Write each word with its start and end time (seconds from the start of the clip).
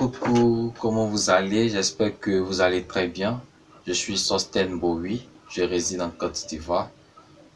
Coucou, 0.00 0.72
comment 0.80 1.04
vous 1.04 1.28
allez? 1.28 1.68
J'espère 1.68 2.18
que 2.18 2.30
vous 2.38 2.62
allez 2.62 2.84
très 2.84 3.06
bien. 3.06 3.42
Je 3.86 3.92
suis 3.92 4.16
Sosten 4.16 4.78
Bowie, 4.78 5.28
je 5.50 5.60
réside 5.60 6.00
en 6.00 6.08
Côte 6.08 6.46
d'Ivoire. 6.48 6.88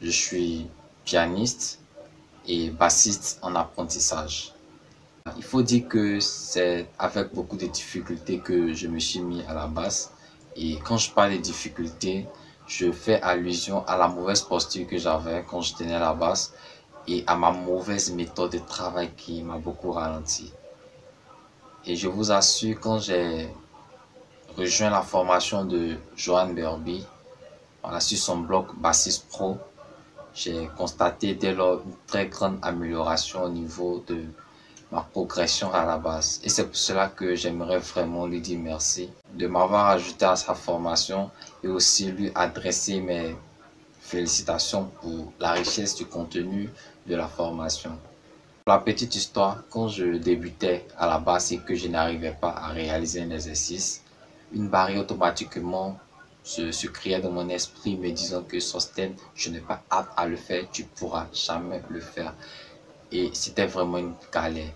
Je 0.02 0.10
suis 0.10 0.66
pianiste 1.06 1.78
et 2.46 2.68
bassiste 2.68 3.38
en 3.40 3.54
apprentissage. 3.54 4.52
Il 5.38 5.42
faut 5.42 5.62
dire 5.62 5.88
que 5.88 6.20
c'est 6.20 6.86
avec 6.98 7.32
beaucoup 7.32 7.56
de 7.56 7.64
difficultés 7.64 8.40
que 8.40 8.74
je 8.74 8.88
me 8.88 8.98
suis 8.98 9.20
mis 9.20 9.40
à 9.44 9.54
la 9.54 9.66
basse. 9.66 10.12
Et 10.54 10.76
quand 10.84 10.98
je 10.98 11.10
parle 11.12 11.32
de 11.32 11.38
difficultés, 11.38 12.26
je 12.66 12.92
fais 12.92 13.22
allusion 13.22 13.86
à 13.86 13.96
la 13.96 14.06
mauvaise 14.06 14.42
posture 14.42 14.86
que 14.86 14.98
j'avais 14.98 15.46
quand 15.48 15.62
je 15.62 15.76
tenais 15.76 15.98
la 15.98 16.12
basse 16.12 16.52
et 17.08 17.24
à 17.26 17.36
ma 17.36 17.52
mauvaise 17.52 18.12
méthode 18.12 18.52
de 18.52 18.58
travail 18.58 19.12
qui 19.16 19.42
m'a 19.42 19.56
beaucoup 19.56 19.92
ralenti. 19.92 20.52
Et 21.86 21.96
je 21.96 22.08
vous 22.08 22.32
assure, 22.32 22.80
quand 22.80 22.98
j'ai 22.98 23.48
rejoint 24.56 24.88
la 24.88 25.02
formation 25.02 25.66
de 25.66 25.96
Johan 26.16 26.48
Berby, 26.48 27.04
sur 28.00 28.18
son 28.18 28.38
blog 28.38 28.66
Bassist 28.78 29.28
Pro, 29.28 29.58
j'ai 30.34 30.70
constaté 30.78 31.34
dès 31.34 31.52
lors 31.52 31.82
une 31.82 31.92
très 32.06 32.28
grande 32.28 32.58
amélioration 32.62 33.44
au 33.44 33.48
niveau 33.50 34.02
de 34.06 34.24
ma 34.90 35.02
progression 35.02 35.72
à 35.74 35.84
la 35.84 35.98
base. 35.98 36.40
Et 36.42 36.48
c'est 36.48 36.64
pour 36.64 36.76
cela 36.76 37.08
que 37.08 37.34
j'aimerais 37.34 37.78
vraiment 37.78 38.26
lui 38.26 38.40
dire 38.40 38.58
merci 38.58 39.10
de 39.34 39.46
m'avoir 39.46 39.88
ajouté 39.88 40.24
à 40.24 40.36
sa 40.36 40.54
formation 40.54 41.30
et 41.62 41.68
aussi 41.68 42.10
lui 42.10 42.32
adresser 42.34 43.00
mes 43.00 43.36
félicitations 44.00 44.84
pour 45.02 45.32
la 45.38 45.52
richesse 45.52 45.94
du 45.96 46.06
contenu 46.06 46.70
de 47.06 47.14
la 47.14 47.28
formation. 47.28 47.98
La 48.66 48.78
petite 48.78 49.14
histoire, 49.14 49.62
quand 49.68 49.88
je 49.88 50.16
débutais 50.16 50.86
à 50.96 51.06
la 51.06 51.18
base 51.18 51.52
et 51.52 51.58
que 51.58 51.74
je 51.74 51.86
n'arrivais 51.86 52.34
pas 52.40 52.48
à 52.48 52.68
réaliser 52.68 53.20
un 53.20 53.28
exercice, 53.30 54.00
une 54.54 54.68
barrière 54.68 55.02
automatiquement 55.02 55.98
se, 56.42 56.86
créait 56.86 57.20
dans 57.20 57.30
mon 57.30 57.50
esprit 57.50 57.98
me 57.98 58.10
disant 58.10 58.42
que 58.42 58.58
Sosten, 58.60 59.16
je 59.34 59.50
n'ai 59.50 59.60
pas 59.60 59.82
hâte 59.92 60.08
à 60.16 60.26
le 60.26 60.36
faire, 60.36 60.64
tu 60.72 60.84
pourras 60.84 61.26
jamais 61.34 61.82
le 61.90 62.00
faire. 62.00 62.32
Et 63.12 63.28
c'était 63.34 63.66
vraiment 63.66 63.98
une 63.98 64.14
galère. 64.32 64.72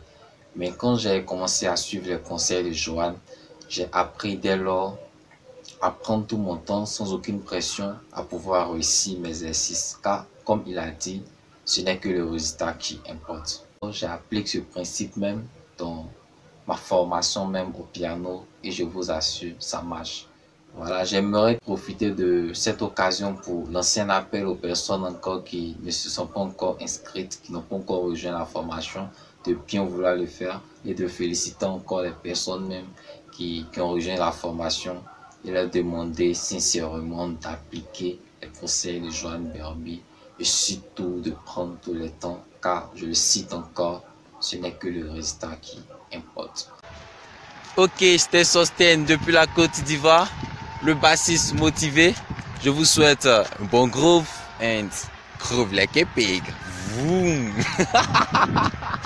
Mais 0.54 0.70
quand 0.70 0.96
j'ai 0.96 1.24
commencé 1.24 1.66
à 1.66 1.76
suivre 1.76 2.10
les 2.10 2.18
conseils 2.18 2.64
de 2.64 2.72
Johan, 2.72 3.14
j'ai 3.70 3.88
appris 3.92 4.36
dès 4.36 4.58
lors 4.58 4.98
à 5.80 5.90
prendre 5.92 6.26
tout 6.26 6.36
mon 6.36 6.58
temps 6.58 6.84
sans 6.84 7.14
aucune 7.14 7.40
pression 7.40 7.94
à 8.12 8.22
pouvoir 8.22 8.70
réussir 8.70 9.18
mes 9.18 9.30
exercices. 9.30 9.98
Car, 10.02 10.26
comme 10.44 10.62
il 10.66 10.78
a 10.78 10.90
dit, 10.90 11.22
ce 11.64 11.80
n'est 11.80 11.96
que 11.96 12.10
le 12.10 12.28
résultat 12.28 12.74
qui 12.74 13.00
importe. 13.08 13.64
J'applique 13.90 14.48
ce 14.48 14.58
principe 14.58 15.16
même 15.16 15.46
dans 15.78 16.06
ma 16.66 16.74
formation 16.74 17.46
même 17.46 17.72
au 17.78 17.84
piano 17.84 18.44
et 18.62 18.72
je 18.72 18.82
vous 18.82 19.10
assure, 19.10 19.54
ça 19.60 19.82
marche. 19.82 20.26
Voilà, 20.74 21.04
j'aimerais 21.04 21.56
profiter 21.56 22.10
de 22.10 22.52
cette 22.54 22.82
occasion 22.82 23.34
pour 23.34 23.68
lancer 23.70 24.00
un 24.00 24.10
appel 24.10 24.46
aux 24.46 24.56
personnes 24.56 25.04
encore 25.04 25.44
qui 25.44 25.76
ne 25.80 25.90
se 25.92 26.10
sont 26.10 26.26
pas 26.26 26.40
encore 26.40 26.76
inscrites, 26.80 27.40
qui 27.42 27.52
n'ont 27.52 27.62
pas 27.62 27.76
encore 27.76 28.02
rejoint 28.02 28.32
la 28.32 28.44
formation, 28.44 29.08
de 29.46 29.54
bien 29.54 29.84
vouloir 29.84 30.16
le 30.16 30.26
faire 30.26 30.60
et 30.84 30.94
de 30.94 31.06
féliciter 31.06 31.64
encore 31.64 32.02
les 32.02 32.10
personnes 32.10 32.66
même 32.66 32.86
qui, 33.32 33.64
qui 33.72 33.80
ont 33.80 33.90
rejoint 33.90 34.16
la 34.16 34.32
formation 34.32 35.02
et 35.44 35.52
leur 35.52 35.70
demander 35.70 36.34
sincèrement 36.34 37.28
d'appliquer 37.28 38.18
les 38.42 38.48
conseils 38.48 39.00
de 39.00 39.08
Joanne 39.08 39.50
Berby 39.52 40.02
et 40.38 40.44
surtout 40.44 41.20
de 41.20 41.32
prendre 41.44 41.76
tout 41.82 41.94
le 41.94 42.10
temps 42.10 42.44
car 42.62 42.90
je 42.94 43.06
le 43.06 43.14
cite 43.14 43.52
encore, 43.52 44.02
ce 44.40 44.56
n'est 44.56 44.72
que 44.72 44.88
le 44.88 45.10
résultat 45.10 45.56
qui 45.60 45.80
importe. 46.14 46.70
Ok, 47.76 48.04
c'était 48.18 48.44
Sosten 48.44 49.04
depuis 49.04 49.32
la 49.32 49.46
Côte 49.46 49.82
d'Ivoire, 49.84 50.28
le 50.82 50.94
bassiste 50.94 51.54
motivé. 51.54 52.14
Je 52.62 52.70
vous 52.70 52.84
souhaite 52.84 53.26
un 53.26 53.44
bon 53.70 53.86
groove 53.86 54.28
and 54.60 54.88
groove 55.38 55.72
like 55.72 55.96
a 55.96 56.04
pig. 56.06 56.42
Vroom. 56.90 57.52